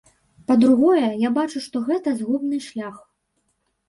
[0.51, 2.97] Па-другое, я бачу, што гэта згубны шлях.